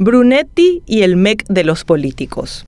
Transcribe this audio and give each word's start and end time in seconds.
Brunetti 0.00 0.82
y 0.86 1.02
el 1.02 1.14
MEC 1.14 1.44
de 1.48 1.62
los 1.62 1.84
políticos. 1.84 2.66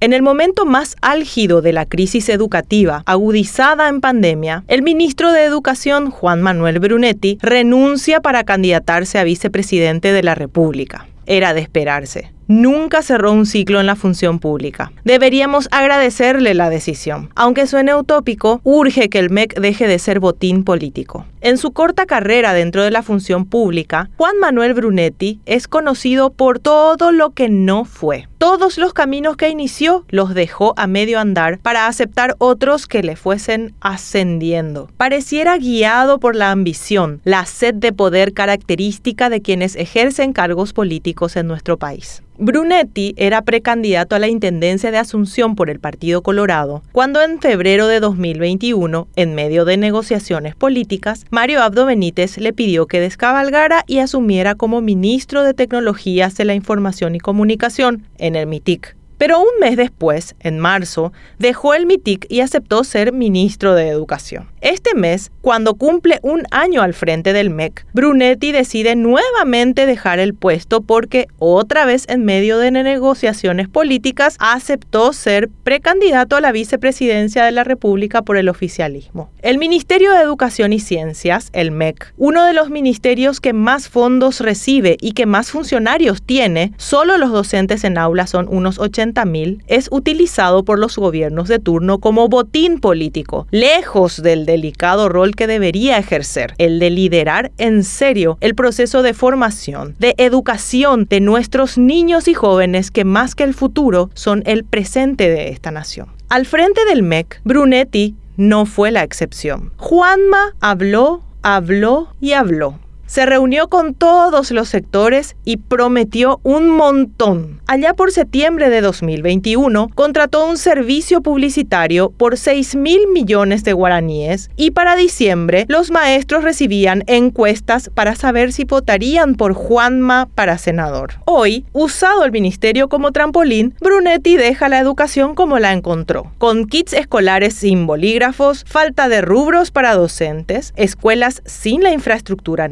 En 0.00 0.12
el 0.12 0.22
momento 0.22 0.66
más 0.66 0.96
álgido 1.02 1.62
de 1.62 1.72
la 1.72 1.86
crisis 1.86 2.28
educativa, 2.28 3.04
agudizada 3.06 3.88
en 3.88 4.00
pandemia, 4.00 4.64
el 4.66 4.82
ministro 4.82 5.30
de 5.30 5.44
Educación, 5.44 6.10
Juan 6.10 6.42
Manuel 6.42 6.80
Brunetti, 6.80 7.38
renuncia 7.40 8.20
para 8.20 8.42
candidatarse 8.42 9.20
a 9.20 9.24
vicepresidente 9.24 10.12
de 10.12 10.24
la 10.24 10.34
República. 10.34 11.06
Era 11.26 11.54
de 11.54 11.60
esperarse 11.60 12.33
nunca 12.46 13.02
cerró 13.02 13.32
un 13.32 13.46
ciclo 13.46 13.80
en 13.80 13.86
la 13.86 13.96
función 13.96 14.38
pública. 14.38 14.92
Deberíamos 15.04 15.68
agradecerle 15.70 16.54
la 16.54 16.70
decisión. 16.70 17.30
Aunque 17.34 17.66
suene 17.66 17.94
utópico, 17.94 18.60
urge 18.64 19.08
que 19.08 19.18
el 19.18 19.30
MEC 19.30 19.60
deje 19.60 19.86
de 19.86 19.98
ser 19.98 20.20
botín 20.20 20.64
político. 20.64 21.26
En 21.40 21.58
su 21.58 21.72
corta 21.72 22.06
carrera 22.06 22.54
dentro 22.54 22.82
de 22.82 22.90
la 22.90 23.02
función 23.02 23.44
pública, 23.44 24.08
Juan 24.16 24.38
Manuel 24.38 24.72
Brunetti 24.72 25.40
es 25.44 25.68
conocido 25.68 26.30
por 26.30 26.58
todo 26.58 27.12
lo 27.12 27.30
que 27.30 27.50
no 27.50 27.84
fue. 27.84 28.28
Todos 28.38 28.78
los 28.78 28.94
caminos 28.94 29.36
que 29.36 29.48
inició 29.50 30.04
los 30.08 30.34
dejó 30.34 30.74
a 30.78 30.86
medio 30.86 31.20
andar 31.20 31.58
para 31.58 31.86
aceptar 31.86 32.34
otros 32.38 32.86
que 32.86 33.02
le 33.02 33.16
fuesen 33.16 33.74
ascendiendo. 33.80 34.88
Pareciera 34.96 35.56
guiado 35.58 36.18
por 36.18 36.34
la 36.34 36.50
ambición, 36.50 37.20
la 37.24 37.44
sed 37.46 37.74
de 37.74 37.92
poder 37.92 38.32
característica 38.32 39.28
de 39.28 39.42
quienes 39.42 39.76
ejercen 39.76 40.32
cargos 40.32 40.72
políticos 40.72 41.36
en 41.36 41.46
nuestro 41.46 41.78
país. 41.78 42.22
Brunetti 42.36 43.14
era 43.16 43.42
precandidato 43.42 44.16
a 44.16 44.18
la 44.18 44.26
Intendencia 44.26 44.90
de 44.90 44.98
Asunción 44.98 45.54
por 45.54 45.70
el 45.70 45.78
Partido 45.78 46.22
Colorado, 46.22 46.82
cuando 46.90 47.22
en 47.22 47.40
febrero 47.40 47.86
de 47.86 48.00
2021, 48.00 49.06
en 49.14 49.34
medio 49.36 49.64
de 49.64 49.76
negociaciones 49.76 50.56
políticas, 50.56 51.26
Mario 51.30 51.62
Abdo 51.62 51.86
Benítez 51.86 52.38
le 52.38 52.52
pidió 52.52 52.86
que 52.86 53.00
descabalgara 53.00 53.84
y 53.86 54.00
asumiera 54.00 54.56
como 54.56 54.80
ministro 54.80 55.44
de 55.44 55.54
Tecnologías 55.54 56.36
de 56.36 56.44
la 56.44 56.54
Información 56.54 57.14
y 57.14 57.20
Comunicación 57.20 58.04
en 58.18 58.34
el 58.34 58.48
MITIC. 58.48 58.96
Pero 59.18 59.40
un 59.40 59.60
mes 59.60 59.76
después, 59.76 60.34
en 60.40 60.58
marzo, 60.58 61.12
dejó 61.38 61.74
el 61.74 61.86
MITIC 61.86 62.26
y 62.28 62.40
aceptó 62.40 62.84
ser 62.84 63.12
ministro 63.12 63.74
de 63.74 63.88
Educación. 63.88 64.48
Este 64.60 64.94
mes, 64.94 65.30
cuando 65.42 65.74
cumple 65.74 66.20
un 66.22 66.44
año 66.50 66.80
al 66.80 66.94
frente 66.94 67.34
del 67.34 67.50
MEC, 67.50 67.86
Brunetti 67.92 68.50
decide 68.50 68.96
nuevamente 68.96 69.84
dejar 69.84 70.18
el 70.18 70.32
puesto 70.32 70.80
porque 70.80 71.28
otra 71.38 71.84
vez 71.84 72.06
en 72.08 72.24
medio 72.24 72.56
de 72.56 72.70
negociaciones 72.70 73.68
políticas 73.68 74.36
aceptó 74.38 75.12
ser 75.12 75.50
precandidato 75.64 76.36
a 76.36 76.40
la 76.40 76.50
vicepresidencia 76.50 77.44
de 77.44 77.52
la 77.52 77.62
República 77.62 78.22
por 78.22 78.38
el 78.38 78.48
oficialismo. 78.48 79.30
El 79.42 79.58
Ministerio 79.58 80.12
de 80.12 80.22
Educación 80.22 80.72
y 80.72 80.80
Ciencias, 80.80 81.50
el 81.52 81.70
MEC, 81.70 82.14
uno 82.16 82.46
de 82.46 82.54
los 82.54 82.70
ministerios 82.70 83.42
que 83.42 83.52
más 83.52 83.90
fondos 83.90 84.40
recibe 84.40 84.96
y 84.98 85.12
que 85.12 85.26
más 85.26 85.50
funcionarios 85.50 86.22
tiene, 86.22 86.72
solo 86.78 87.18
los 87.18 87.30
docentes 87.30 87.84
en 87.84 87.98
aula 87.98 88.26
son 88.26 88.48
unos 88.48 88.78
80.000, 89.12 89.62
es 89.66 89.88
utilizado 89.90 90.64
por 90.64 90.78
los 90.78 90.96
gobiernos 90.96 91.48
de 91.48 91.58
turno 91.58 91.98
como 91.98 92.28
botín 92.28 92.80
político, 92.80 93.46
lejos 93.50 94.22
del 94.22 94.46
delicado 94.46 95.08
rol 95.08 95.34
que 95.34 95.46
debería 95.46 95.98
ejercer, 95.98 96.54
el 96.58 96.78
de 96.78 96.90
liderar 96.90 97.52
en 97.58 97.84
serio 97.84 98.38
el 98.40 98.54
proceso 98.54 99.02
de 99.02 99.14
formación, 99.14 99.94
de 99.98 100.14
educación 100.18 101.06
de 101.08 101.20
nuestros 101.20 101.78
niños 101.78 102.28
y 102.28 102.34
jóvenes 102.34 102.90
que 102.90 103.04
más 103.04 103.34
que 103.34 103.44
el 103.44 103.54
futuro 103.54 104.10
son 104.14 104.42
el 104.46 104.64
presente 104.64 105.28
de 105.28 105.48
esta 105.48 105.70
nación. 105.70 106.08
Al 106.28 106.46
frente 106.46 106.84
del 106.84 107.02
MEC, 107.02 107.40
Brunetti 107.44 108.16
no 108.36 108.66
fue 108.66 108.90
la 108.90 109.02
excepción. 109.02 109.72
Juanma 109.76 110.54
habló, 110.60 111.22
habló 111.42 112.08
y 112.20 112.32
habló 112.32 112.78
se 113.14 113.26
reunió 113.26 113.68
con 113.68 113.94
todos 113.94 114.50
los 114.50 114.68
sectores 114.68 115.36
y 115.44 115.58
prometió 115.58 116.40
un 116.42 116.68
montón. 116.68 117.60
Allá 117.68 117.94
por 117.94 118.10
septiembre 118.10 118.70
de 118.70 118.80
2021, 118.80 119.88
contrató 119.94 120.44
un 120.48 120.58
servicio 120.58 121.22
publicitario 121.22 122.10
por 122.10 122.36
6 122.36 122.74
mil 122.74 123.06
millones 123.12 123.62
de 123.62 123.72
guaraníes 123.72 124.50
y 124.56 124.72
para 124.72 124.96
diciembre 124.96 125.64
los 125.68 125.92
maestros 125.92 126.42
recibían 126.42 127.04
encuestas 127.06 127.88
para 127.88 128.16
saber 128.16 128.52
si 128.52 128.64
votarían 128.64 129.36
por 129.36 129.54
Juanma 129.54 130.28
para 130.34 130.58
senador. 130.58 131.12
Hoy, 131.24 131.66
usado 131.72 132.24
el 132.24 132.32
ministerio 132.32 132.88
como 132.88 133.12
trampolín, 133.12 133.76
Brunetti 133.80 134.36
deja 134.36 134.68
la 134.68 134.80
educación 134.80 135.36
como 135.36 135.60
la 135.60 135.72
encontró, 135.72 136.32
con 136.38 136.66
kits 136.66 136.92
escolares 136.92 137.54
sin 137.54 137.86
bolígrafos, 137.86 138.64
falta 138.66 139.08
de 139.08 139.20
rubros 139.20 139.70
para 139.70 139.94
docentes, 139.94 140.72
escuelas 140.74 141.42
sin 141.46 141.84
la 141.84 141.92
infraestructura 141.92 142.66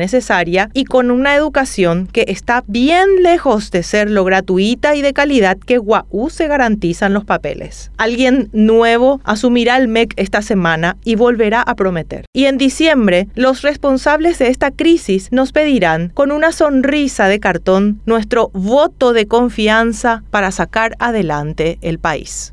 y 0.73 0.85
con 0.85 1.11
una 1.11 1.35
educación 1.35 2.09
que 2.11 2.25
está 2.29 2.65
bien 2.67 3.23
lejos 3.23 3.71
de 3.71 3.83
ser 3.83 4.11
lo 4.11 4.25
gratuita 4.25 4.95
y 4.95 5.03
de 5.03 5.13
calidad 5.13 5.59
que 5.59 5.77
Guau 5.77 6.31
se 6.31 6.49
garantizan 6.49 7.13
los 7.13 7.27
papeles. 7.27 7.91
Alguien 7.99 8.49
nuevo 8.53 9.21
asumirá 9.25 9.77
el 9.77 9.89
MEC 9.89 10.15
esta 10.17 10.41
semana 10.41 10.97
y 11.05 11.17
volverá 11.17 11.61
a 11.61 11.75
prometer. 11.75 12.25
Y 12.33 12.47
en 12.47 12.57
diciembre, 12.57 13.29
los 13.35 13.61
responsables 13.61 14.39
de 14.39 14.49
esta 14.49 14.71
crisis 14.71 15.29
nos 15.33 15.53
pedirán, 15.53 16.09
con 16.15 16.33
una 16.33 16.53
sonrisa 16.53 17.29
de 17.29 17.39
cartón, 17.39 18.01
nuestro 18.07 18.49
voto 18.55 19.13
de 19.13 19.27
confianza 19.27 20.23
para 20.31 20.51
sacar 20.51 20.97
adelante 20.99 21.79
el 21.83 21.99
país. 21.99 22.51